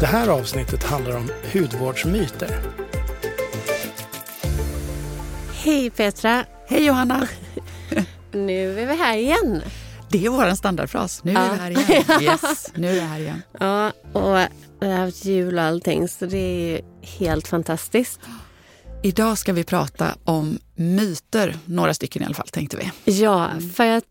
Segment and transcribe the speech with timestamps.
[0.00, 2.60] Det här avsnittet handlar om hudvårdsmyter.
[5.52, 6.44] Hej Petra!
[6.68, 7.28] Hej Johanna!
[8.32, 9.62] Nu är vi här igen.
[10.10, 11.24] Det är vår standardfras.
[11.24, 11.50] Nu är Ja.
[11.52, 12.04] vi här igen.
[12.22, 13.42] Yes, nu är vi här igen.
[13.60, 14.36] Ja, och
[14.80, 18.20] vi har haft jul och allting så det är ju helt fantastiskt.
[19.02, 23.12] Idag ska vi prata om myter, några stycken i alla fall tänkte vi.
[23.12, 24.04] Ja, för att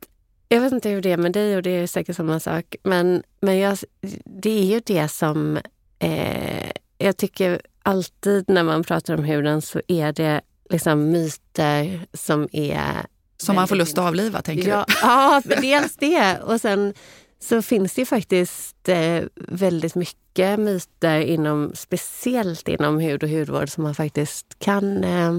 [0.49, 2.75] jag vet inte hur det är med dig och det är säkert samma sak.
[2.83, 3.77] Men, men jag,
[4.25, 5.59] det är ju det som
[5.99, 12.47] eh, jag tycker alltid när man pratar om huden så är det liksom myter som
[12.51, 13.05] är
[13.37, 14.93] Som man får lust att avliva tänker ja, du?
[15.01, 16.39] Ja, dels det.
[16.39, 16.93] Och sen
[17.39, 23.83] så finns det faktiskt eh, väldigt mycket myter, inom, speciellt inom hud och hudvård, som
[23.83, 25.33] man faktiskt kan eh,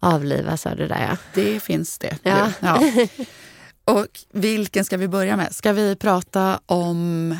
[0.00, 1.06] avlivas av det där.
[1.10, 1.16] Ja.
[1.34, 2.18] Det finns det.
[2.22, 2.52] Ja.
[2.60, 2.80] Ja.
[3.84, 5.54] Och vilken ska vi börja med?
[5.54, 7.36] Ska vi prata om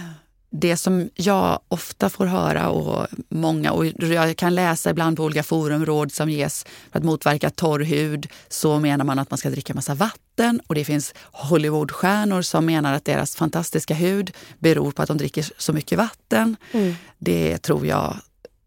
[0.57, 5.43] det som jag ofta får höra och många, och jag kan läsa ibland på olika
[5.43, 9.51] forum, råd som ges för att motverka torr hud, så menar man att man ska
[9.51, 15.03] dricka massa vatten och det finns Hollywoodstjärnor som menar att deras fantastiska hud beror på
[15.03, 16.57] att de dricker så mycket vatten.
[16.73, 16.95] Mm.
[17.19, 18.17] Det tror jag,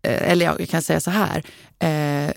[0.02, 1.44] eh, eller jag kan säga så här,
[1.80, 2.32] eh,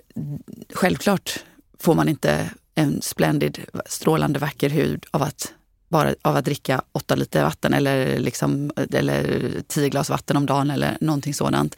[0.75, 1.45] självklart
[1.78, 5.53] får man inte en splendid, strålande vacker hud av att
[5.91, 10.71] bara av att dricka åtta liter vatten eller, liksom, eller tio glas vatten om dagen
[10.71, 11.77] eller någonting sådant.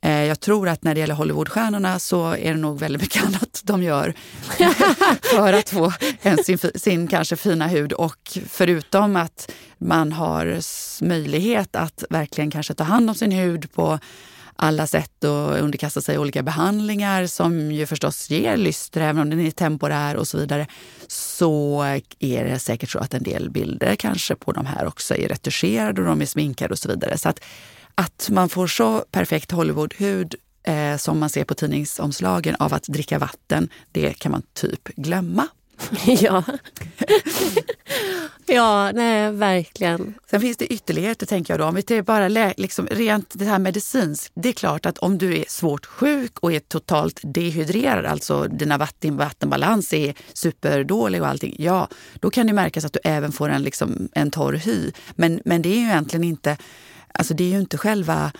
[0.00, 3.60] Eh, jag tror att när det gäller Hollywoodstjärnorna så är det nog väldigt mycket annat
[3.64, 4.14] de gör
[5.36, 7.92] för att få en, sin, sin kanske fina hud.
[7.92, 10.60] Och förutom att man har
[11.04, 13.98] möjlighet att verkligen kanske ta hand om sin hud på
[14.56, 19.40] alla sätt och underkasta sig olika behandlingar som ju förstås ger lyster även om den
[19.40, 20.66] är temporär och så vidare.
[21.08, 21.82] Så
[22.18, 26.00] är det säkert så att en del bilder kanske på de här också är retuscherade
[26.00, 27.18] och de är sminkade och så vidare.
[27.18, 27.40] Så att,
[27.94, 33.18] att man får så perfekt Hollywoodhud eh, som man ser på tidningsomslagen av att dricka
[33.18, 35.48] vatten, det kan man typ glömma.
[36.06, 36.42] ja.
[38.46, 40.14] ja, nej, verkligen.
[40.30, 41.64] Sen finns det ytterligheter tänker jag då.
[41.64, 44.32] Om vi tar bara liksom rent det här medicinskt.
[44.34, 48.78] Det är klart att om du är svårt sjuk och är totalt dehydrerad, alltså dina
[48.78, 51.56] vatten, vattenbalans är superdålig och allting.
[51.58, 51.88] Ja,
[52.20, 54.92] då kan det märkas att du även får en, liksom, en torr hy.
[55.14, 56.56] Men, men det är ju egentligen inte,
[57.12, 58.32] alltså det är ju inte själva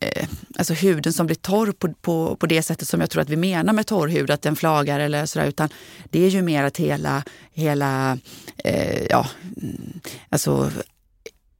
[0.00, 3.28] eh, alltså huden som blir torr på, på, på det sättet som jag tror att
[3.28, 5.68] vi menar med torr hud, att den flagar eller sådär, utan
[6.04, 7.22] det är ju mer att hela,
[7.52, 8.18] hela
[8.64, 9.26] eh, ja,
[9.62, 10.70] mm, alltså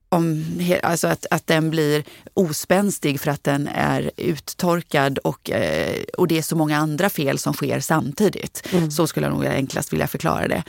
[0.08, 0.44] om,
[0.82, 2.04] alltså att, att den blir
[2.34, 7.38] ospänstig för att den är uttorkad och, eh, och det är så många andra fel
[7.38, 8.68] som sker samtidigt.
[8.90, 10.62] Så skulle jag nog enklast vilja förklara det.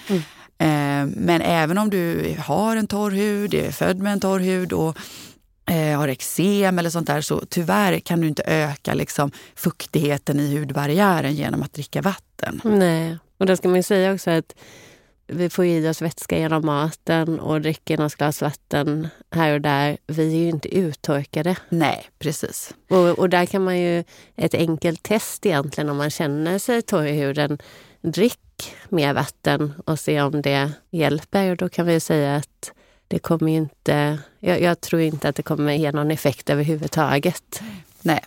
[0.58, 4.74] Eh, men även om du har en torr hud, är född med en torr hud
[4.74, 4.98] och
[5.66, 10.58] eh, har eksem eller sånt där så tyvärr kan du inte öka liksom, fuktigheten i
[10.58, 12.62] hudbarriären genom att dricka vatten.
[12.64, 14.56] Nej, och då ska man ju säga också att
[15.28, 19.98] vi får i oss vätska genom maten och dricker något glas vatten här och där.
[20.08, 21.56] Vi är ju inte uttorkade.
[21.70, 22.74] Nej, precis.
[22.90, 24.04] Och, och där kan man ju,
[24.36, 27.58] ett enkelt test egentligen om man känner sig torr i huden,
[28.02, 31.52] drick mer vatten och se om det hjälper.
[31.52, 32.72] Och då kan vi säga att
[33.14, 37.62] det kommer ju inte, jag, jag tror inte att det kommer ge någon effekt överhuvudtaget.
[38.02, 38.20] Nej,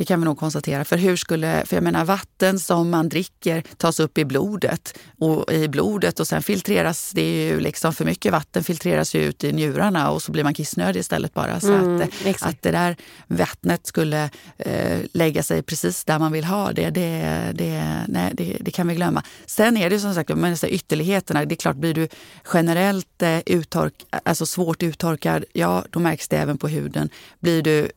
[0.00, 0.84] det kan vi nog konstatera.
[0.84, 5.52] För hur skulle, för jag menar vatten som man dricker tas upp i blodet och
[5.52, 9.52] i blodet och sen filtreras det ju liksom för mycket vatten filtreras ju ut i
[9.52, 11.60] njurarna och så blir man kissnödig istället bara.
[11.60, 12.54] Så Mm, att, exakt.
[12.54, 17.52] att det där vattnet skulle eh, lägga sig precis där man vill ha det, det,
[17.54, 19.22] det, nej, det, det kan vi glömma.
[19.46, 22.08] Sen är det som sagt, men så ytterligheterna, det är klart blir du
[22.54, 27.08] generellt eh, uttork, alltså svårt uttorkad, ja då märks det även på huden.
[27.40, 27.90] Blir du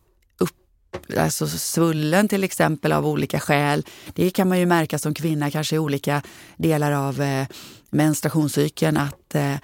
[1.17, 3.85] alltså svullen till exempel av olika skäl.
[4.13, 6.21] Det kan man ju märka som kvinna kanske i olika
[6.57, 7.47] delar av eh,
[7.89, 9.55] menstruationscykeln att, eh,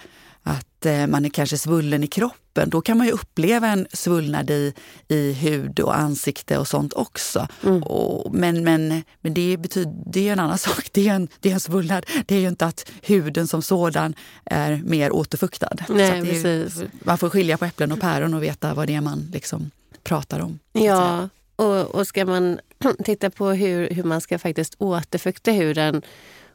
[0.42, 4.50] att eh, man är kanske svullen i kroppen då kan man ju uppleva en svullnad
[4.50, 4.74] i,
[5.08, 7.48] i hud och ansikte och sånt också.
[7.64, 7.82] Mm.
[7.82, 10.88] Och, men men, men det, betyder, det är en annan sak.
[10.92, 12.06] Det är en, det är en svullnad.
[12.26, 15.76] Det är ju inte att huden som sådan är mer återfuktad.
[15.88, 16.68] Nej, är,
[17.06, 19.70] man får skilja på äpplen och päron och veta vad det är man liksom
[20.02, 20.58] pratar om.
[20.72, 22.60] Ja, och, och ska man
[23.04, 26.02] titta på hur, hur man ska faktiskt återfukta huden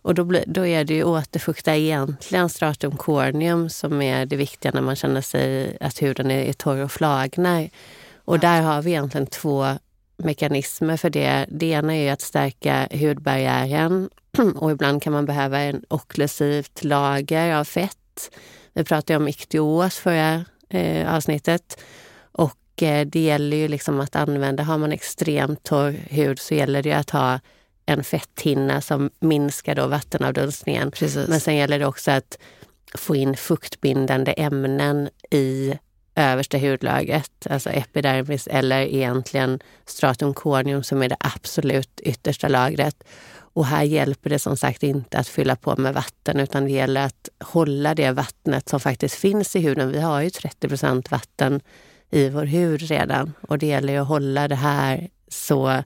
[0.02, 4.72] och då, blir, då är det ju återfukta egentligen stratum corneum som är det viktiga
[4.72, 7.70] när man känner sig att huden är, är torr och flagnar.
[8.26, 8.42] Och ja.
[8.42, 9.66] där har vi egentligen två
[10.18, 11.46] mekanismer för det.
[11.50, 14.10] Det ena är att stärka hudbarriären
[14.56, 18.36] och ibland kan man behöva en okklusivt lager av fett.
[18.74, 21.82] Vi pratade om iktios förra eh, avsnittet.
[22.76, 27.10] Det gäller ju liksom att använda, har man extremt torr hud så gäller det att
[27.10, 27.40] ha
[27.86, 30.92] en fetthinna som minskar då vattenavdunstningen.
[30.92, 31.28] Precis.
[31.28, 32.38] Men sen gäller det också att
[32.94, 35.74] få in fuktbindande ämnen i
[36.16, 43.04] översta hudlagret, alltså epidermis eller egentligen stratum corneum som är det absolut yttersta lagret.
[43.38, 47.06] Och här hjälper det som sagt inte att fylla på med vatten utan det gäller
[47.06, 49.92] att hålla det vattnet som faktiskt finns i huden.
[49.92, 51.62] Vi har ju 30% vatten
[52.16, 53.34] i vår hud redan.
[53.42, 55.84] Och det gäller ju att hålla det här så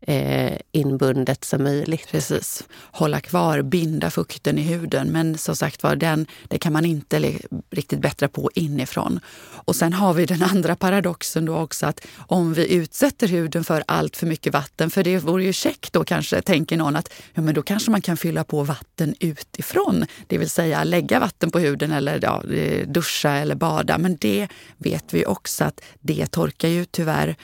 [0.00, 2.08] eh, inbundet som möjligt.
[2.10, 2.64] Precis.
[2.92, 5.08] Hålla kvar, binda fukten i huden.
[5.08, 7.38] Men som sagt var, den, det kan man inte
[7.70, 9.20] riktigt bättra på inifrån.
[9.40, 13.84] Och sen har vi den andra paradoxen då också att om vi utsätter huden för
[13.86, 17.42] allt för mycket vatten, för det vore ju käckt då kanske, tänker någon, att ja,
[17.42, 20.06] men då kanske man kan fylla på vatten utifrån.
[20.26, 23.98] Det vill säga lägga vatten på huden eller ja, eh, duscha eller bada.
[23.98, 27.36] Men det vet vi också att det torkar ju tyvärr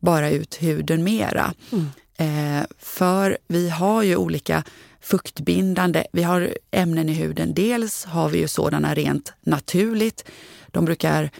[0.00, 1.54] bara ut huden mera.
[1.72, 1.86] Mm.
[2.18, 4.64] Eh, för vi har ju olika
[5.00, 7.54] fuktbindande, vi har ämnen i huden.
[7.54, 10.24] Dels har vi ju sådana rent naturligt.
[10.68, 11.30] De brukar,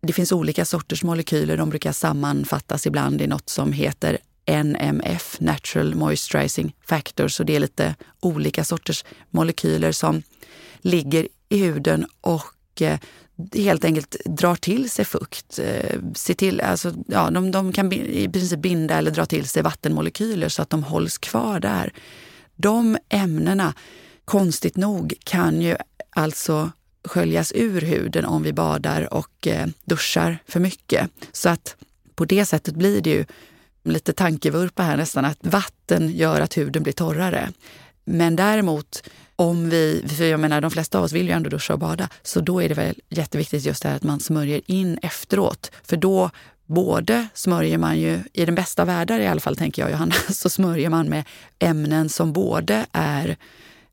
[0.00, 5.94] det finns olika sorters molekyler, de brukar sammanfattas ibland i något som heter NMF, Natural
[5.94, 7.34] Moisturizing Factors.
[7.34, 10.22] Så det är lite olika sorters molekyler som
[10.80, 12.98] ligger i huden och eh,
[13.54, 15.58] helt enkelt drar till sig fukt.
[15.58, 19.62] Eh, Se till, alltså, ja, de, de kan i princip binda eller dra till sig
[19.62, 21.92] vattenmolekyler så att de hålls kvar där.
[22.56, 23.74] De ämnena,
[24.24, 25.76] konstigt nog, kan ju
[26.10, 26.70] alltså
[27.04, 31.10] sköljas ur huden om vi badar och eh, duschar för mycket.
[31.32, 31.76] Så att
[32.14, 33.24] på det sättet blir det ju
[33.84, 37.52] lite tankevurpa här nästan, att vatten gör att huden blir torrare.
[38.04, 39.02] Men däremot
[39.36, 42.08] om vi, för jag menar de flesta av oss vill ju ändå duscha och bada,
[42.22, 45.70] så då är det väl jätteviktigt just det här att man smörjer in efteråt.
[45.82, 46.30] För då
[46.66, 50.50] både smörjer man ju, i den bästa världar i alla fall tänker jag Johanna, så
[50.50, 51.24] smörjer man med
[51.58, 53.36] ämnen som både är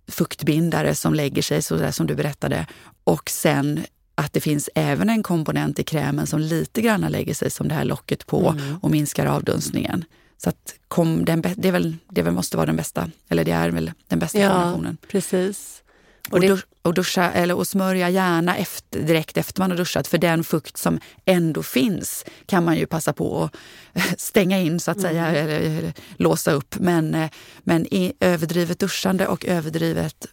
[0.07, 2.67] fuktbindare som lägger sig, så där som du berättade,
[3.03, 3.83] och sen
[4.15, 7.75] att det finns även en komponent i krämen som lite grann lägger sig som det
[7.75, 8.77] här locket på mm.
[8.81, 10.05] och minskar avdunstningen.
[10.43, 13.51] Så att kom, den, det, är väl, det väl måste vara den bästa, eller det
[13.51, 14.97] är väl den bästa ja, kombinationen.
[15.07, 15.83] Precis.
[16.29, 16.65] Och, det...
[16.81, 20.77] och, duscha, eller, och smörja gärna efter, direkt efter man har duschat för den fukt
[20.77, 23.49] som ändå finns kan man ju passa på
[23.93, 25.45] att stänga in så att säga, mm.
[25.45, 26.75] eller, eller, låsa upp.
[26.79, 30.25] Men, eh, men i överdrivet duschande och överdrivet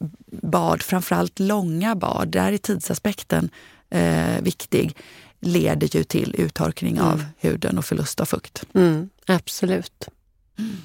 [0.43, 3.51] bad, framförallt långa bad, där är tidsaspekten
[3.91, 4.97] eh, viktig
[5.41, 7.09] leder ju till uttorkning mm.
[7.09, 8.65] av huden och förlust av fukt.
[8.75, 10.09] Mm, absolut.
[10.59, 10.77] Mm.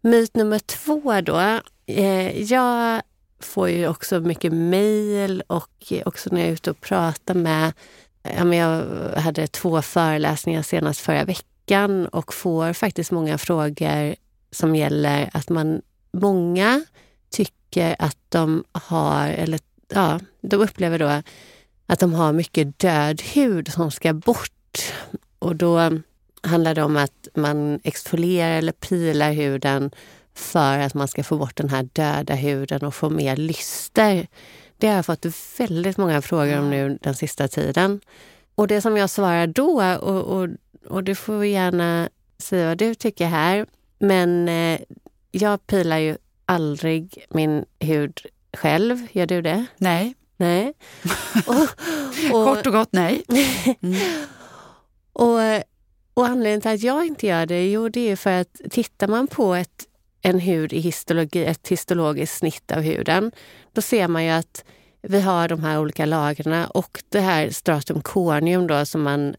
[0.00, 1.60] Myt nummer två då.
[1.86, 3.02] Eh, jag
[3.40, 7.72] får ju också mycket mejl och också när jag är ute och pratar med...
[8.52, 8.84] jag
[9.16, 14.14] hade två föreläsningar senast förra veckan och får faktiskt många frågor
[14.50, 15.82] som gäller att man...
[16.14, 16.84] Många
[17.30, 21.22] tycker att de har, eller ja, de upplever då
[21.92, 24.92] att de har mycket död hud som ska bort.
[25.38, 25.90] Och då
[26.42, 29.90] handlar det om att man exfolierar eller pilar huden
[30.34, 34.26] för att man ska få bort den här döda huden och få mer lyster.
[34.78, 35.26] Det har jag fått
[35.58, 38.00] väldigt många frågor om nu den sista tiden.
[38.54, 40.48] Och det som jag svarar då, och, och,
[40.88, 42.08] och du får gärna
[42.38, 43.66] säga vad du tycker här,
[43.98, 44.80] men eh,
[45.30, 48.20] jag pilar ju aldrig min hud
[48.56, 49.06] själv.
[49.12, 49.66] Gör du det?
[49.76, 50.14] Nej.
[50.42, 50.72] Nej.
[51.46, 51.54] Och,
[52.34, 53.24] och, Kort och gott nej.
[53.82, 53.98] Mm.
[55.12, 55.38] och,
[56.14, 59.26] och anledningen till att jag inte gör det, jo det är för att tittar man
[59.26, 59.86] på ett,
[60.22, 63.32] en hud i histologi, ett histologiskt snitt av huden,
[63.72, 64.64] då ser man ju att
[65.02, 69.34] vi har de här olika lagren och det här stratum corneum då som man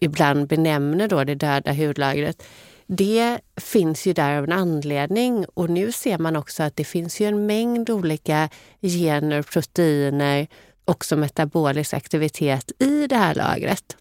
[0.00, 2.42] ibland benämner då det döda hudlagret
[2.92, 7.20] det finns ju där av en anledning och nu ser man också att det finns
[7.20, 8.48] ju en mängd olika
[8.82, 10.46] gener, proteiner
[10.84, 13.96] också metabolisk aktivitet i det här lagret.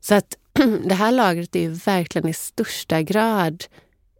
[0.00, 0.36] Så att
[0.84, 3.64] det här lagret är ju verkligen i största grad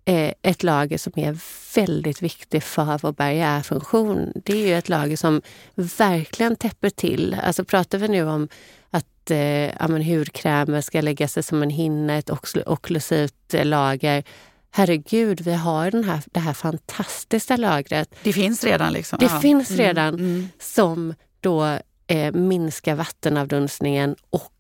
[0.04, 1.38] eh, ett lager som är
[1.74, 4.32] väldigt viktigt för vår barriärfunktion.
[4.34, 5.42] Det är ju ett lager som
[5.74, 7.36] verkligen täpper till.
[7.42, 8.48] Alltså pratar vi nu om
[8.94, 12.30] att eh, ja, hudkrämer ska lägga sig som en hinna, ett
[12.66, 14.24] okklusivt eh, lager.
[14.70, 18.14] Herregud, vi har den här, det här fantastiska lagret.
[18.22, 18.92] Det finns redan?
[18.92, 19.18] liksom?
[19.18, 19.40] Det ja.
[19.40, 20.48] finns mm, redan mm, mm.
[20.60, 24.50] som då eh, minskar vattenavdunstningen och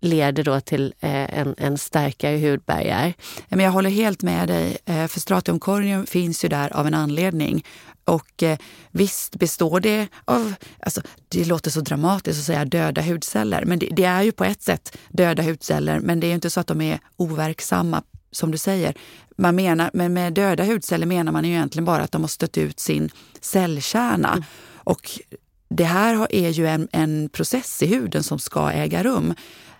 [0.00, 3.14] leder då till eh, en, en starkare hudbarriär.
[3.48, 6.94] Men jag håller helt med dig, eh, för stratium corneum finns ju där av en
[6.94, 7.64] anledning.
[8.04, 8.58] Och eh,
[8.90, 13.88] visst består det av, alltså, det låter så dramatiskt att säga döda hudceller, men det,
[13.90, 16.66] det, är ju på ett sätt döda hudceller, men det är ju inte så att
[16.66, 18.94] de är overksamma som du säger.
[19.36, 22.58] Man menar, men med döda hudceller menar man ju egentligen bara att de har stött
[22.58, 24.32] ut sin cellkärna.
[24.32, 24.44] Mm.
[24.74, 25.20] Och
[25.68, 29.34] det här är ju en, en process i huden som ska äga rum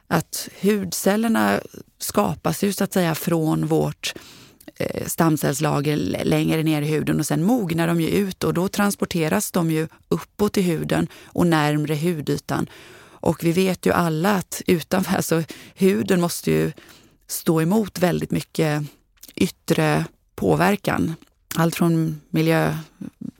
[0.08, 1.60] att hudcellerna
[1.98, 4.14] skapas ju så att säga från vårt
[4.76, 9.50] Eh, stamcellslager längre ner i huden och sen mognar de ju ut och då transporteras
[9.50, 12.66] de ju uppåt i huden och närmre hudytan.
[13.02, 15.42] Och vi vet ju alla att utanför, alltså
[15.74, 16.72] huden måste ju
[17.26, 18.82] stå emot väldigt mycket
[19.34, 20.04] yttre
[20.34, 21.14] påverkan.
[21.56, 22.78] Allt från miljö,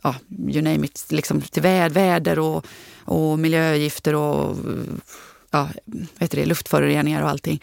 [0.03, 0.15] ja,
[0.49, 2.67] you name it, liksom till väder och,
[3.05, 4.57] och miljögifter och
[5.51, 5.69] ja,
[6.19, 7.63] vet det, luftföroreningar och allting.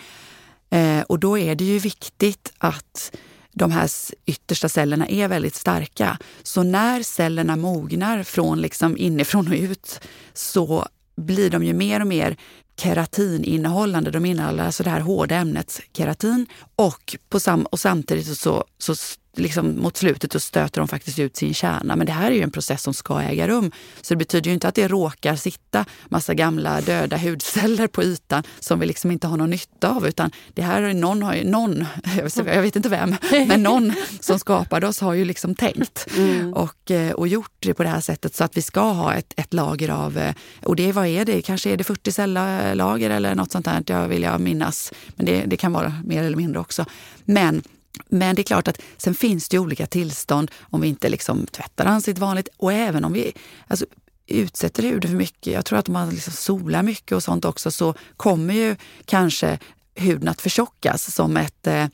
[0.70, 3.12] Eh, och då är det ju viktigt att
[3.54, 3.90] de här
[4.26, 6.18] yttersta cellerna är väldigt starka.
[6.44, 10.00] Så när cellerna mognar från liksom inifrån och ut
[10.34, 12.38] så blir de ju mer och mer
[12.78, 14.12] keratininnehållande.
[14.12, 18.96] De innehåller alltså det här hårda ämnet keratin och, på sam och samtidigt så, så
[19.36, 21.96] liksom mot slutet så stöter de faktiskt ut sin kärna.
[21.96, 23.72] Men det här är ju en process som ska äga rum.
[24.02, 28.44] Så det betyder ju inte att det råkar sitta massa gamla döda hudceller på ytan
[28.60, 30.08] som vi liksom inte har någon nytta av.
[30.08, 31.86] Utan det här är någon, har ju, någon
[32.36, 33.16] jag vet inte vem,
[33.48, 36.54] men någon som skapade oss har ju liksom tänkt mm.
[36.54, 39.34] och, eh, och gjort det på det här sättet så att vi ska ha ett,
[39.38, 40.34] ett lager av, eh,
[40.64, 41.42] och det, vad är det?
[41.42, 44.94] Kanske är det 40 cellager eller något sånt där, jag vill jag minnas.
[45.16, 46.86] Men det, det kan vara mer eller mindre också.
[47.26, 47.64] Men
[48.10, 51.86] men det är klart att sen finns det olika tillstånd om vi inte liksom tvättar
[51.86, 53.34] ansiktet vanligt och även om vi
[53.68, 53.86] alltså,
[54.28, 55.54] utsätter huden för mycket.
[55.54, 59.60] Jag tror att om man liksom solar mycket och sånt också så kommer ju kanske
[59.96, 61.86] huden att förtjockas som ett, eh,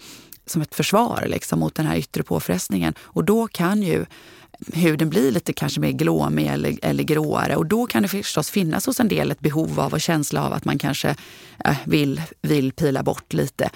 [0.46, 2.94] som ett försvar liksom, mot den här yttre påfrestningen.
[3.00, 4.06] Och då kan ju
[4.74, 8.86] huden bli lite kanske mer glåmig eller, eller gråare och då kan det förstås finnas
[8.86, 11.16] hos en del ett behov av och känsla av att man kanske
[11.66, 13.70] eh, vill, vill pila bort lite.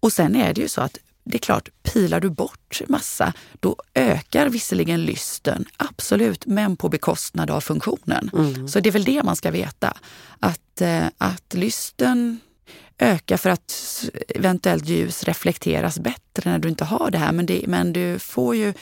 [0.00, 3.76] Och sen är det ju så att det är klart, pilar du bort massa, då
[3.94, 8.30] ökar visserligen lysten, absolut, men på bekostnad av funktionen.
[8.32, 8.68] Mm.
[8.68, 9.96] Så det är väl det man ska veta.
[10.40, 12.40] Att, eh, att lysten
[12.98, 13.74] ökar för att
[14.28, 17.32] eventuellt ljus reflekteras bättre när du inte har det här.
[17.32, 18.74] Men, det, men du får ju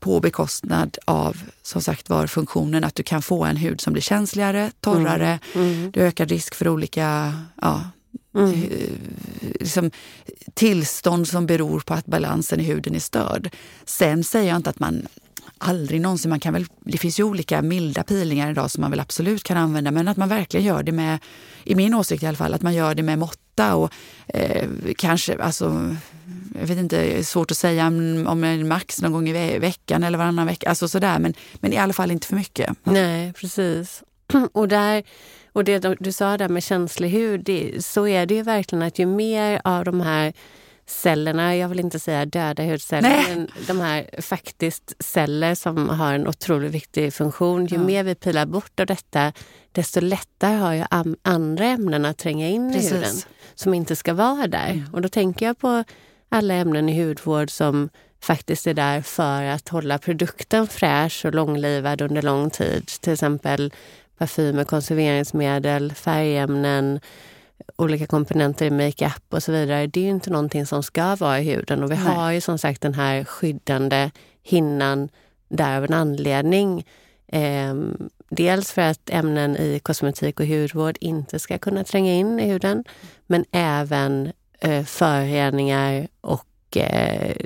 [0.00, 4.02] på bekostnad av som sagt var funktionen att du kan få en hud som blir
[4.02, 5.38] känsligare, torrare.
[5.54, 5.72] Mm.
[5.72, 5.90] Mm.
[5.90, 7.82] Du ökar risk för olika ja,
[8.34, 8.52] Mm.
[8.52, 8.88] Eh,
[9.60, 9.90] liksom,
[10.54, 13.56] tillstånd som beror på att balansen i huden är störd.
[13.84, 15.06] Sen säger jag inte att man
[15.58, 19.00] aldrig någonsin, man kan väl, det finns ju olika milda peelingar idag som man väl
[19.00, 21.18] absolut kan använda, men att man verkligen gör det med,
[21.64, 23.92] i min åsikt i alla fall, att man gör det med måtta och
[24.28, 25.96] eh, kanske, alltså,
[26.60, 30.18] jag vet inte, det är svårt att säga om max någon gång i veckan eller
[30.18, 32.76] varannan vecka, alltså sådär, men, men i alla fall inte för mycket.
[32.84, 34.02] Nej, precis.
[34.52, 35.02] Och där
[35.52, 38.98] och det du sa där med känslig hud, det, så är det ju verkligen att
[38.98, 40.32] ju mer av de här
[40.90, 43.24] cellerna, jag vill inte säga döda hudceller, Nej.
[43.28, 47.66] men de här faktiskt celler som har en otroligt viktig funktion.
[47.66, 47.82] Ju ja.
[47.82, 49.32] mer vi pilar bort av detta,
[49.72, 50.84] desto lättare har ju
[51.22, 52.92] andra ämnen att tränga in Precis.
[52.92, 53.14] i huden
[53.54, 54.70] som inte ska vara där.
[54.70, 54.94] Mm.
[54.94, 55.84] Och då tänker jag på
[56.28, 57.88] alla ämnen i hudvård som
[58.22, 62.86] faktiskt är där för att hålla produkten fräsch och långlivad under lång tid.
[62.86, 63.72] Till exempel
[64.20, 67.00] parfymer, konserveringsmedel, färgämnen,
[67.76, 69.86] olika komponenter i makeup och så vidare.
[69.86, 72.04] Det är ju inte någonting som ska vara i huden och vi Nej.
[72.04, 74.10] har ju som sagt den här skyddande
[74.42, 75.08] hinnan
[75.48, 76.86] där av en anledning.
[77.26, 77.74] Eh,
[78.28, 82.84] dels för att ämnen i kosmetik och hudvård inte ska kunna tränga in i huden,
[83.26, 87.36] men även eh, föroreningar och eh,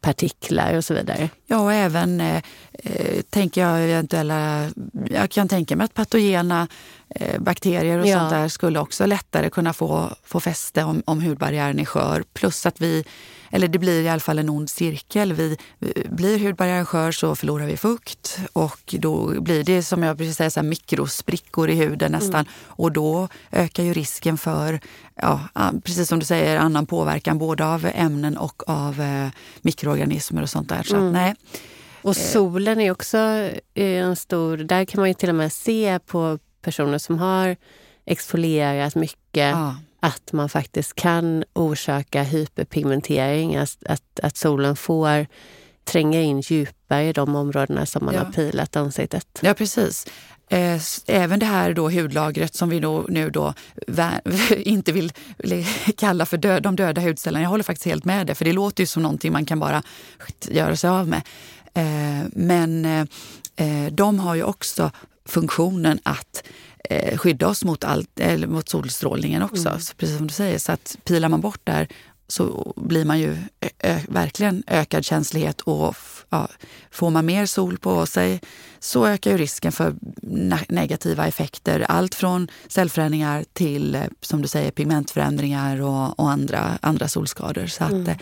[0.00, 1.28] partiklar och så vidare.
[1.46, 2.42] Ja, och även eh,
[2.84, 4.70] eh, tänker jag eventuella,
[5.10, 6.68] jag kan tänka mig att patogena
[7.14, 8.18] eh, bakterier och Ja.
[8.18, 12.24] sånt där skulle också lättare kunna få, få fäste om, om hudbarriären är skör.
[12.32, 13.04] Plus att vi,
[13.50, 15.32] eller det blir i alla fall en ond cirkel.
[15.32, 15.56] Vi,
[16.10, 20.50] blir hudbarriären skör så förlorar vi fukt och då blir det som jag brukar säga
[20.50, 22.44] så här, mikrosprickor i huden nästan.
[22.66, 24.80] Och då ökar ju risken för,
[25.22, 25.40] ja,
[25.84, 29.28] precis som du säger, annan påverkan både av ämnen och av eh,
[29.60, 30.82] mikroorganismer och sånt där.
[30.82, 31.34] Så att, nej.
[32.02, 33.18] Och solen är också
[33.74, 34.56] eh, en stor...
[34.56, 37.56] Där kan man ju till och med se på personer som har
[38.06, 39.74] exfolierat mycket Ja.
[40.00, 43.56] att man faktiskt kan orsaka hyperpigmentering.
[43.56, 45.26] Att, att, att solen får
[45.84, 48.24] tränga in djupare i de områdena som man Ja.
[48.24, 49.26] har pilat ansiktet.
[49.42, 50.06] Ja, precis.
[50.50, 53.54] Eh, Även det här då hudlagret som vi då, nu då
[54.56, 55.12] inte vill
[55.96, 57.42] kalla för död, de döda hudcellerna.
[57.42, 59.82] Jag håller faktiskt helt med det, för det låter ju som någonting man kan bara
[60.48, 61.22] göra sig av med.
[61.78, 62.84] Eh, Men
[63.56, 64.90] eh, de har ju också
[65.24, 66.42] funktionen att
[66.90, 69.78] eh, skydda oss mot, allt, eller mot solstrålningen också.
[69.80, 71.88] Så precis som du säger, så att pilar man bort där
[72.30, 73.36] så blir man ju
[74.08, 75.96] verkligen ökad känslighet och
[76.30, 76.48] ja,
[76.90, 78.40] får man mer sol på sig
[78.78, 79.94] så ökar ju risken för
[80.68, 81.80] negativa effekter.
[81.88, 87.66] Allt från cellförändringar till, som du säger, pigmentförändringar och, och andra, andra solskador.
[87.66, 88.16] Så att, eh,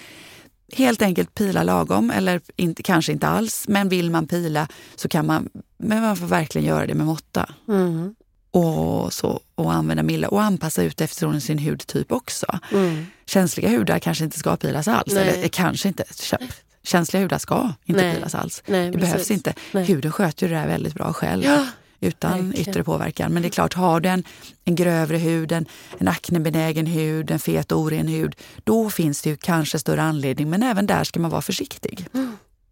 [0.73, 3.65] helt enkelt pila lagom, eller inte, kanske inte alls.
[3.69, 7.51] Men vill man pila så kan man, men man får verkligen göra det med måtta.
[7.69, 8.15] Mm.
[8.51, 12.47] Och, så, och använda milda och anpassa ut efter sin hudtyp också.
[12.73, 13.07] Mm.
[13.27, 15.13] Känsliga hudar kanske inte ska pilas alls.
[15.15, 15.29] Nej.
[15.29, 16.03] Eller eh, kanske inte.
[16.03, 18.15] Kä- Känsliga hudar ska inte Nej.
[18.15, 18.63] pilas alls.
[18.67, 19.11] Nej, Det precis.
[19.13, 19.55] behövs inte.
[19.73, 19.85] Nej.
[19.85, 21.45] Huden sköter ju det där väldigt bra själv.
[21.45, 21.67] Ja,
[22.01, 22.69] utan verkligen.
[22.69, 23.33] yttre påverkan.
[23.33, 24.25] Men det är klart, har du en,
[24.65, 25.67] en grövre hud, en,
[25.99, 30.51] en aknebenägen hud, en fet och oren hud, då finns det ju kanske större anledning.
[30.51, 32.07] Men även där ska man vara försiktig.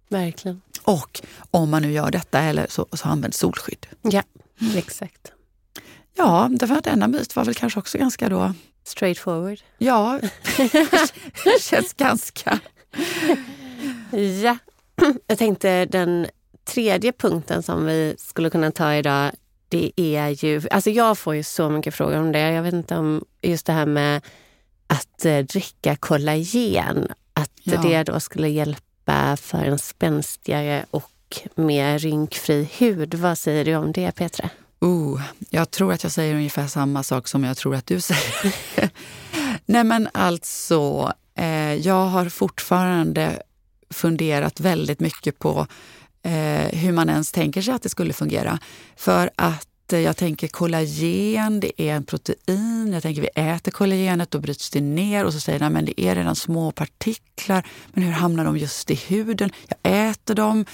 [0.08, 0.60] verkligen.
[0.82, 3.86] Och om man nu gör detta, eller så, så använd solskydd.
[4.02, 4.22] Ja,
[4.76, 5.32] exakt.
[6.16, 8.52] Ja, det var denna bit var väl kanske också ganska då...
[8.84, 9.58] Straight forward.
[9.78, 10.20] Ja,
[11.60, 12.58] känns ganska...
[14.42, 14.56] Ja,
[15.26, 16.26] jag tänkte den
[16.64, 19.30] tredje punkten som vi skulle kunna ta idag,
[19.68, 20.62] det är ju...
[20.70, 22.38] Alltså jag får ju så mycket frågor om det.
[22.52, 24.22] Jag vet inte om just det här med
[24.86, 27.82] att eh, dricka kollagen, att Ja.
[27.82, 31.10] det då skulle hjälpa för en spänstigare och
[31.54, 33.14] mer rynkfri hud.
[33.14, 34.50] Vad säger du om det, Petra?
[34.80, 38.90] Oh, jag tror att jag säger ungefär samma sak som jag tror att du säger.
[39.66, 43.42] Nej men alltså, eh, jag har fortfarande
[43.90, 45.66] funderat väldigt mycket på
[46.24, 48.58] eh, hur man ens tänker sig att det skulle fungera.
[48.96, 52.92] För att eh, jag tänker kollagen, det är en protein.
[52.92, 56.00] Jag tänker vi äter kollagenet, då bryts det ner och så säger de men det
[56.00, 57.66] är redan små partiklar.
[57.92, 59.50] Men hur hamnar de just i huden?
[59.68, 60.64] Jag äter dem,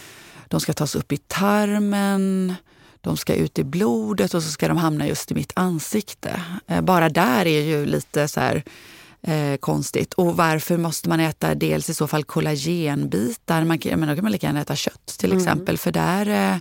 [0.48, 2.54] de ska tas upp i tarmen.
[3.02, 6.42] De ska ut i blodet och så ska de hamna just i mitt ansikte.
[6.66, 8.62] Eh, Bara där är ju lite så här
[9.22, 10.14] eh, konstigt.
[10.14, 13.64] Och varför måste man äta dels i så fall kollagenbitar?
[13.64, 15.78] Man, menar, då kan man lika gärna äta kött till exempel.
[15.78, 16.58] För där, eh,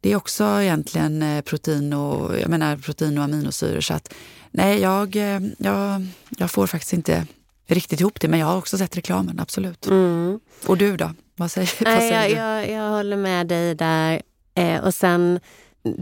[0.00, 3.80] det är också egentligen eh, protein och, jag menar, protein och aminosyror.
[3.80, 4.14] Så att,
[4.50, 6.06] nej, jag, eh, jag,
[6.38, 7.26] jag får faktiskt inte
[7.66, 8.28] riktigt ihop det.
[8.28, 9.86] Men jag har också sett reklamen, absolut.
[9.86, 10.40] Mm.
[10.66, 11.10] Och du då?
[11.36, 12.72] Vad säger, vad Nej, säger jag, du?
[12.72, 14.22] jag, jag håller med dig där.
[14.54, 15.40] Eh, och sen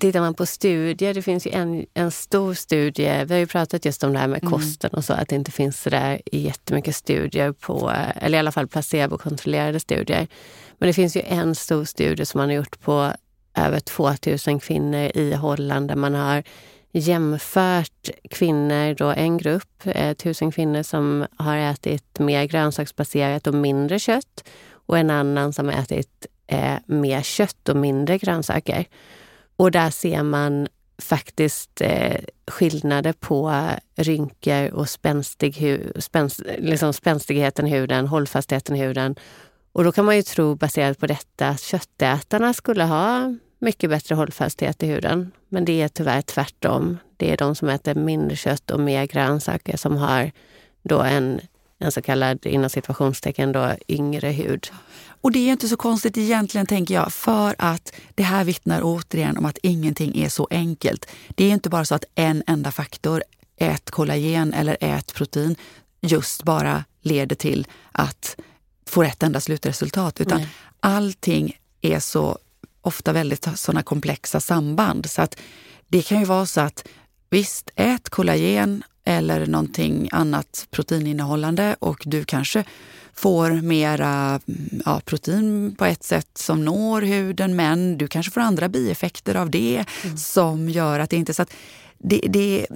[0.00, 3.84] tittar man på studier, det finns ju en, en stor studie, vi har ju pratat
[3.84, 4.52] just om det här med Mm.
[4.52, 8.52] kosten och så, att det inte finns så där jättemycket studier på, eller i alla
[8.52, 10.26] fall placebokontrollerade studier.
[10.78, 13.12] Men det finns ju en stor studie som man har gjort på
[13.56, 16.42] över 2000 kvinnor i Holland där man har
[16.92, 23.98] jämfört kvinnor, då en grupp, eh, tusen kvinnor som har ätit mer grönsaksbaserat och mindre
[23.98, 24.44] kött
[24.86, 28.84] och en annan som har ätit eh, mer kött och mindre grönsaker.
[29.56, 33.52] Och där ser man faktiskt eh, skillnader på
[33.96, 39.16] rynkor och spänstig hu- spänst, liksom spänstigheten i huden, hållfastheten i huden.
[39.72, 44.14] Och då kan man ju tro baserat på detta att köttätarna skulle ha mycket bättre
[44.14, 45.32] hållfasthet i huden.
[45.48, 46.98] Men det är tyvärr tvärtom.
[47.16, 50.30] Det är de som äter mindre kött och mer grönsaker som har
[50.82, 51.40] då en,
[51.78, 54.68] en så kallad, inom situationstecken, då, yngre hud.
[55.24, 59.36] Och det är inte så konstigt egentligen, tänker jag, för att det här vittnar återigen
[59.36, 61.06] om att ingenting är så enkelt.
[61.28, 63.22] Det är inte bara så att en enda faktor,
[63.56, 65.56] ät kollagen eller ät protein,
[66.00, 68.36] just bara leder till att
[68.86, 70.20] få ett enda slutresultat.
[70.20, 70.48] Utan Nej.
[70.80, 72.38] allting är så
[72.80, 75.10] ofta väldigt sådana komplexa samband.
[75.10, 75.36] Så att
[75.88, 76.84] det kan ju vara så att
[77.30, 82.64] visst, ät kollagen eller någonting annat proteininnehållande och du kanske
[83.14, 84.40] får mera
[84.84, 89.50] ja, protein på ett sätt som når huden men du kanske får andra bieffekter av
[89.50, 90.16] det mm.
[90.16, 91.34] som gör att det inte...
[91.34, 91.52] Så att
[91.98, 92.66] det, det,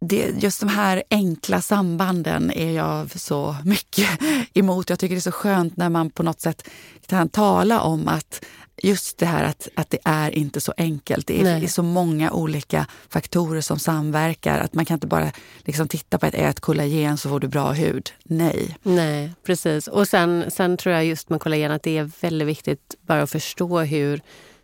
[0.00, 4.08] det, just de här enkla sambanden är jag så mycket
[4.54, 4.90] emot.
[4.90, 6.68] Jag tycker det är så skönt när man på något sätt
[7.06, 8.44] kan tala om att
[8.82, 11.26] just det här att, att det är inte så enkelt.
[11.26, 14.58] Det är, det är, så många olika faktorer som samverkar.
[14.58, 17.72] Att man kan inte bara liksom titta på att ät kollagen så får du bra
[17.72, 18.10] hud.
[18.22, 18.76] Nej.
[18.82, 19.88] Nej, precis.
[19.88, 23.30] Och sen, sen tror jag just med kollagen att det är väldigt viktigt bara att
[23.30, 24.20] förstå hur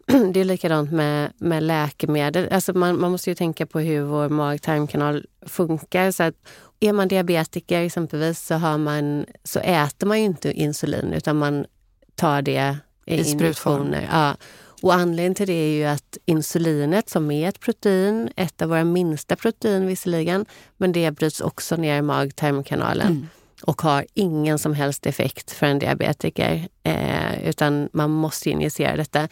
[0.32, 2.48] det är likadant med, med läkemedel.
[2.52, 6.10] Alltså man, man måste ju tänka på hur vår mag-tarmkanal funkar.
[6.10, 6.34] Så att
[6.80, 11.66] är man diabetiker exempelvis så, har man, så äter man ju inte insulin utan man
[12.14, 13.94] tar det i, I sprutform.
[14.12, 14.36] Ja.
[14.82, 18.84] Och anledningen till det är ju att insulinet som är ett protein, ett av våra
[18.84, 23.06] minsta protein visserligen, men det bryts också ner i mag-tarmkanalen.
[23.06, 23.28] Mm
[23.62, 26.68] och har ingen som helst effekt för en diabetiker.
[26.82, 29.28] Eh, utan man måste injicera detta.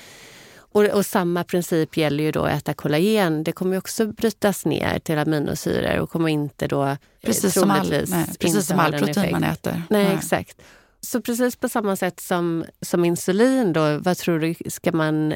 [0.75, 3.45] Och, och, samma princip gäller ju då att äta kollagen.
[3.45, 7.91] Det kommer också brytas ner till aminosyror och kommer inte då eh, precis som all,
[7.91, 9.83] nej, precis som all protein man äter.
[9.91, 10.63] Nej, nej, exakt.
[11.01, 15.35] Så precis på samma sätt som, som insulin då, vad tror du, ska man,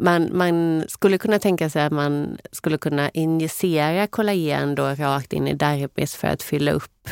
[0.00, 0.36] man...
[0.36, 5.54] Man skulle kunna tänka sig att man skulle kunna injicera kollagen då rakt in i
[5.54, 7.08] dermis för att fylla upp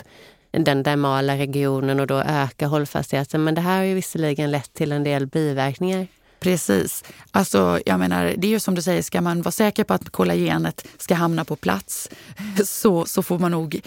[0.51, 3.45] den dermala regionen och då öka hållfastheten.
[3.45, 6.07] Men det här har ju visserligen lett till en del biverkningar.
[6.41, 7.05] Precis.
[7.31, 10.11] Alltså, jag menar, det är ju som du säger, ska man vara säker på att
[10.11, 12.09] kollagenet ska hamna på plats
[12.65, 13.81] så, så får man nog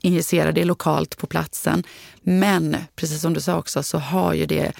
[0.00, 1.84] injicera det lokalt på platsen.
[2.22, 4.72] Men precis som du sa också så har ju det,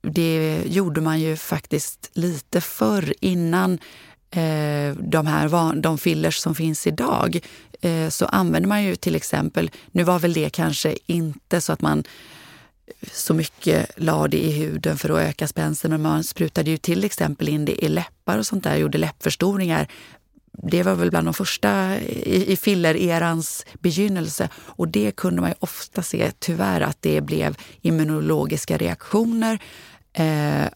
[0.00, 3.78] det gjorde man ju faktiskt lite förr innan
[4.30, 7.40] eh, de här de fillers som finns idag.
[7.80, 11.80] Eh, så använder man ju till exempel, nu var väl det kanske inte så att
[11.80, 12.04] man
[13.12, 15.90] så mycket la det i huden för att öka spänsten.
[15.90, 19.88] Men man sprutade ju till exempel in det i läppar och sånt där, gjorde läppförstoringar.
[20.52, 24.48] Det var väl bland de första i, i fillererans begynnelse.
[24.56, 29.58] Och det kunde man ju ofta se, tyvärr, att det blev immunologiska reaktioner.
[30.12, 30.66] Eh,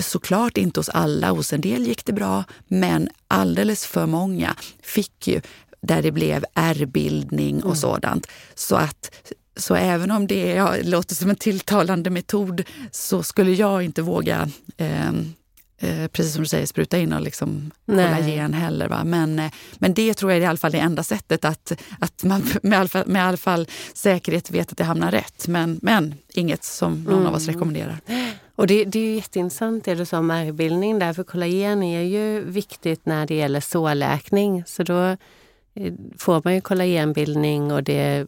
[0.00, 5.28] såklart inte hos alla, hos en del gick det bra, men alldeles för många fick
[5.28, 5.40] ju
[5.80, 7.76] där det blev ärrbildning och mm.
[7.76, 8.26] sådant.
[8.54, 9.10] Så att
[9.56, 14.48] så även om det ja, låter som en tilltalande metod så skulle jag inte våga
[14.76, 15.08] eh,
[15.78, 18.88] eh, precis som du säger, spruta in och liksom kollagen heller.
[18.88, 19.04] Va?
[19.04, 22.24] Men, eh, men det tror jag är i alla fall det enda sättet att, att
[22.24, 25.48] man med all, fall, med all fall säkerhet vet att det hamnar rätt.
[25.48, 27.26] Men, men inget som någon mm.
[27.26, 27.54] av oss mm.
[27.54, 28.00] rekommenderar.
[28.56, 32.44] Och det, det är jätteintressant det du sa om ärrbildning där, för kollagen är ju
[32.44, 34.64] viktigt när det gäller sårläkning.
[34.66, 35.16] Så då
[36.18, 38.26] får man ju kollagenbildning och det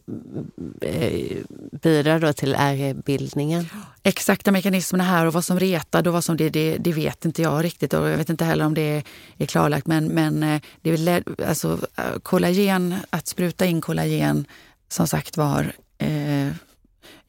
[0.81, 1.37] eh,
[1.81, 3.69] bidrar då till ärrbildningen.
[4.03, 7.41] Exakta mekanismerna här och vad som retade och vad som det, det, det, vet inte
[7.41, 9.03] jag riktigt och jag vet inte heller om det
[9.37, 9.87] är klarlagt.
[9.87, 11.79] Men, men eh, det är alltså,
[12.23, 14.45] kollagen, att spruta in kollagen
[14.89, 16.49] som sagt var eh,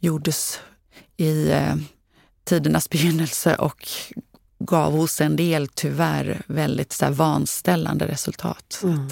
[0.01, 0.61] gjordes
[1.17, 1.75] i eh,
[2.45, 3.89] tidernas begynnelse och
[4.59, 8.81] gav hos en del tyvärr väldigt så här, vanställande resultat.
[8.83, 9.09] Mm.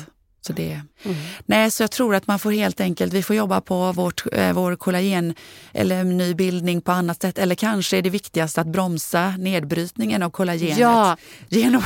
[0.46, 1.16] Så, det, mm.
[1.46, 4.52] nej, så jag tror att man får helt enkelt, vi får jobba på vårt, eh,
[4.52, 5.34] vår kollagen
[5.72, 7.38] eller nybildning på annat sätt.
[7.38, 10.78] Eller kanske är det viktigast att bromsa nedbrytningen av kollagenet.
[10.78, 11.16] Ja.
[11.48, 11.82] Genom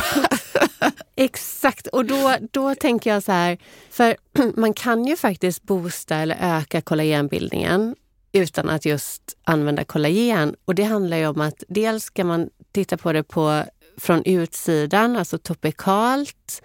[1.17, 3.59] Exakt, och då, då tänker jag så här,
[3.91, 4.17] för
[4.61, 7.95] man kan ju faktiskt boosta eller öka kollagenbildningen
[8.33, 10.55] utan att just använda kollagen.
[10.65, 13.65] Och det handlar ju om att dels ska man titta på det på,
[13.97, 16.63] från utsidan, alltså topikalt.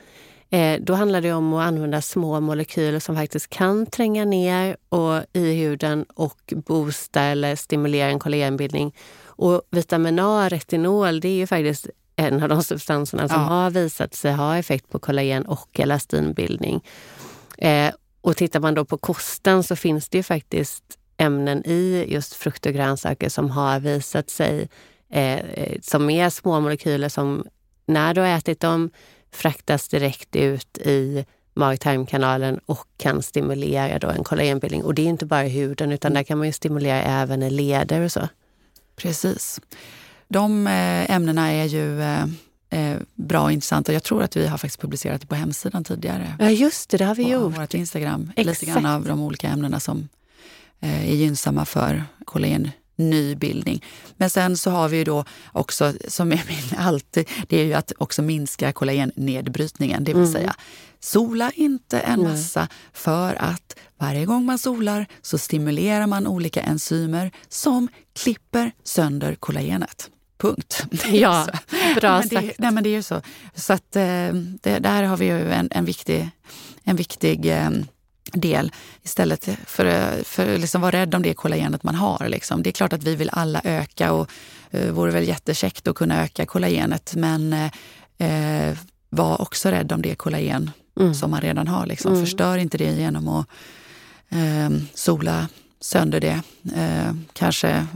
[0.50, 5.22] Eh, då handlar det om att använda små molekyler som faktiskt kan tränga ner och,
[5.34, 8.96] i huden och boosta eller stimulera en kollagenbildning.
[9.26, 13.48] Och vitamin A, retinol, det är ju faktiskt en av de substanserna som ja.
[13.48, 16.84] har visat sig ha effekt på kollagen och elastinbildning.
[17.58, 20.84] Eh, och tittar man då på kosten så finns det ju faktiskt
[21.18, 24.70] ämnen i just frukt och grönsaker som har visat sig
[25.10, 27.46] eh, eh som är små molekyler som
[27.86, 28.90] när du har ätit dem
[29.32, 34.84] fraktas direkt ut i mag-tarmkanalen och kan stimulera då en kollagenbildning.
[34.84, 37.50] Och det är inte bara i huden utan där kan man ju stimulera även i
[37.50, 38.30] leder och så.
[38.96, 39.62] Precis.
[40.28, 42.26] De eh, ämnena är ju eh,
[42.70, 43.94] eh, bra och intressanta.
[43.94, 46.36] Jag tror att vi har faktiskt publicerat det på hemsidan tidigare.
[46.40, 47.58] Ja just det, det har vi på gjort.
[47.58, 48.32] vårt Instagram.
[48.36, 48.62] Exakt.
[48.62, 50.10] Lite grann av de olika ämnena som
[50.80, 53.84] är gynnsamma för kollagen nybildning.
[54.18, 57.74] Men sen så har vi ju då också, som är min alltid, det är ju
[57.74, 60.04] att också minska kollagennedbrytningen.
[60.04, 60.34] Det vill mm.
[60.34, 60.56] säga,
[61.00, 62.70] sola inte en massa mm.
[62.94, 70.10] för att varje gång man solar så stimulerar man olika enzymer som klipper sönder kollagenet.
[70.38, 70.86] Punkt.
[71.12, 71.48] Ja,
[71.96, 72.60] bra nej, sagt.
[72.60, 73.22] nej, men det är ju så.
[73.56, 76.30] Så att, eh, det, där har vi ju en, en viktig,
[76.84, 77.70] en viktig eh,
[78.34, 78.72] del
[79.04, 82.30] istället för, att liksom vara rädd om det kollagenet man har.
[82.30, 82.64] Liksom.
[82.64, 84.30] Det är klart att vi vill alla öka och
[84.74, 88.78] uh, vore väl jättekäckt att kunna öka kollagenet men uh,
[89.10, 91.14] var också rädd om det kollagen mm.
[91.14, 91.86] som man redan har.
[91.86, 92.12] Liksom.
[92.12, 92.26] Mm.
[92.26, 93.48] Förstör inte det genom att
[94.36, 95.48] uh, sola
[95.80, 96.42] sönder det.
[96.78, 97.88] Uh, kanske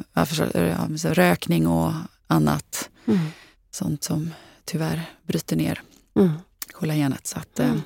[0.55, 1.93] uh, rökning och
[2.27, 2.89] annat.
[3.07, 3.19] Mm.
[3.71, 4.33] Sånt som
[4.65, 5.81] tyvärr bryter ner
[6.15, 6.31] mm.
[6.71, 7.27] kollagenet.
[7.27, 7.81] Så att, mm.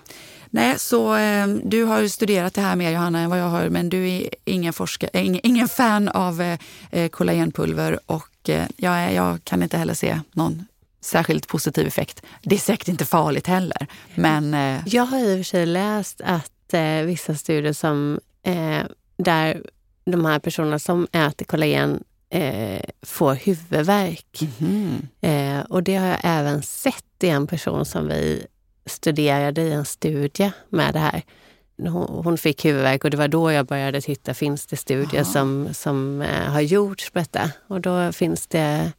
[0.54, 3.90] Nej, så eh, du har studerat det här mer Johanna än vad jag har, men
[3.90, 6.60] du är ingen, forskare, äh, ingen, ingen fan av eh,
[6.92, 10.66] eh, kollagenpulver och eh, jag, jag kan inte heller se någon
[11.02, 12.22] särskilt positiv effekt.
[12.42, 13.88] Det är säkert inte farligt heller.
[14.16, 14.82] Men, eh...
[14.86, 18.82] Jag har i och för sig läst att eh, vissa studier som eh,
[19.18, 19.64] där
[20.06, 24.42] de här personerna som äter kollagen eh, får huvudvärk.
[24.42, 24.52] Mm
[25.22, 25.60] -hmm.
[25.60, 28.46] eh, och det har jag även sett i en person som vi
[28.86, 31.22] studerade i en studie med det här.
[32.24, 36.22] Hon fick huvudvärk och det var då jag började titta, finns det studier som, som
[36.22, 37.52] eh, har gjorts på detta?
[37.68, 38.92] Och då finns det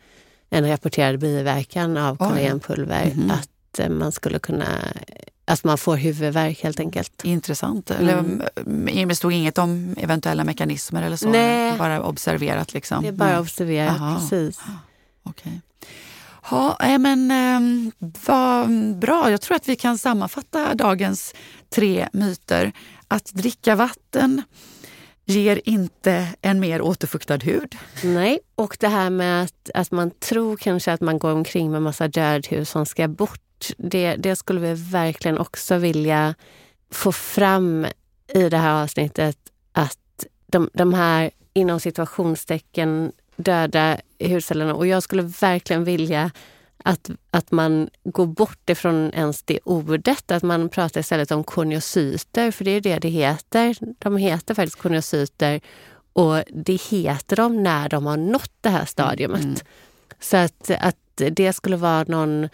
[0.51, 3.33] en rapporterad biverkan av kollagenpulver, mm -hmm.
[3.33, 4.67] att eh, man skulle kunna
[5.47, 7.25] att man får huvudvärk helt enkelt.
[7.25, 7.91] Intressant.
[7.91, 9.09] Mm.
[9.09, 11.29] Det stod inget om eventuella mekanismer eller så?
[11.29, 11.79] Nej.
[11.79, 13.03] Bara observerat liksom?
[13.03, 13.41] Det är bara mm.
[13.41, 14.19] observerat, Aha.
[14.19, 14.61] precis.
[15.25, 15.53] Okay.
[16.51, 17.93] Ja, eh, men eh,
[18.27, 19.31] vad bra.
[19.31, 21.35] Jag tror att vi kan sammanfatta dagens
[21.69, 22.73] tre myter.
[23.09, 24.43] Att dricka vatten
[25.25, 27.77] ger inte en mer återfuktad hud.
[28.03, 31.83] Nej, och det här med att, att man tror kanske att man går omkring med
[31.83, 33.41] massa död hud som ska bort.
[33.77, 36.35] Det, det skulle vi verkligen också vilja
[36.91, 37.87] få fram
[38.35, 39.39] i det här avsnittet.
[39.73, 44.75] Att de, de här inom situationstecken döda hudcellerna.
[44.75, 46.31] Och jag skulle verkligen vilja
[46.85, 52.51] att, att man går bort ifrån ens det ordet, att man pratar istället om koniocyter,
[52.51, 53.77] för det är det det heter.
[53.99, 55.61] De heter faktiskt koniocyter
[56.13, 59.45] och det heter de när de har nått det här stadiumet.
[59.45, 59.57] Mm.
[60.21, 62.49] Så att, att det skulle vara någon eh,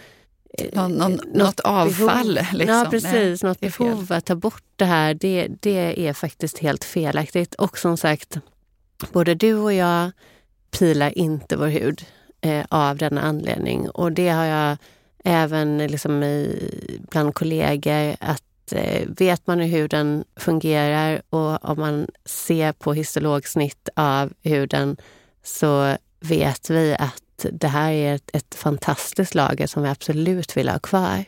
[0.72, 2.40] någon, någon, något, något avfall.
[2.52, 2.76] Liksom.
[2.76, 3.42] Ja, precis.
[3.42, 5.14] Nej, något behov att ta bort det här.
[5.14, 7.54] Det, det är faktiskt helt felaktigt.
[7.54, 8.38] Och som sagt,
[9.12, 10.10] både du och jag
[10.70, 12.06] pilar inte vår hud
[12.40, 13.90] eh, av denna anledning.
[13.90, 14.76] Och det har jag
[15.24, 16.70] även liksom i,
[17.10, 23.88] bland kollegor att eh, vet man hur huden fungerar och om man ser på histologsnitt
[23.96, 24.96] av huden
[25.42, 30.68] så vet vi att det här är ett, ett fantastiskt lager som vi absolut vill
[30.68, 31.24] ha kvar.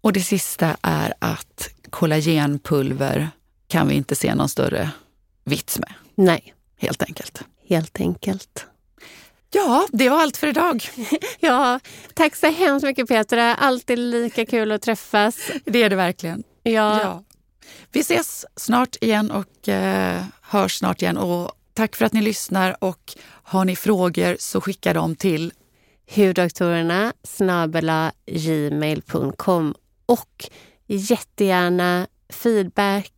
[0.00, 3.30] Och det sista är att kollagenpulver
[3.68, 4.90] kan vi inte se någon större
[5.44, 5.92] vits med.
[6.14, 6.54] Nej.
[6.76, 7.44] Helt enkelt.
[7.70, 8.66] Helt enkelt.
[9.50, 10.84] Ja, det var allt för idag.
[11.40, 11.80] ja,
[12.14, 13.54] tack så hemskt mycket Petra.
[13.54, 15.50] Alltid lika kul att träffas.
[15.64, 16.42] Det är det verkligen.
[16.62, 17.00] Ja.
[17.02, 17.24] ja.
[17.92, 21.16] Vi ses snart igen och eh, hörs snart igen.
[21.16, 25.52] Och tack för att ni lyssnar och har ni frågor så skicka dem till
[26.14, 27.12] hudoktorerna
[28.26, 29.74] gmail.com
[30.06, 30.48] och
[30.86, 33.12] jättegärna feedback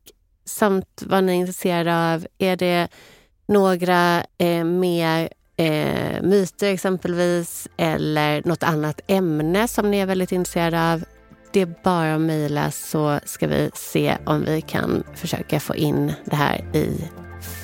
[0.44, 2.26] samt vad ni är intresserade av.
[2.38, 2.88] Är det
[3.46, 10.92] några eh, mer eh, myter exempelvis eller något annat ämne som ni är väldigt intresserade
[10.92, 11.04] av.
[11.52, 16.12] Det är bara att mejla så ska vi se om vi kan försöka få in
[16.24, 17.10] det här i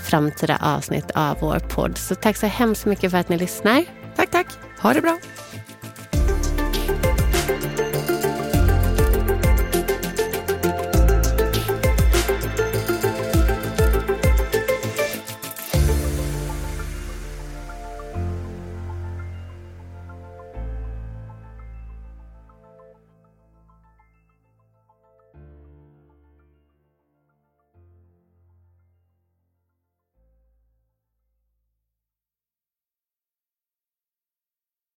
[0.04, 1.98] framtida avsnitt av vår podd.
[1.98, 3.84] Så tack så hemskt mycket för att ni lyssnar.
[4.16, 4.46] Tack, tack.
[4.80, 5.18] Ha det bra.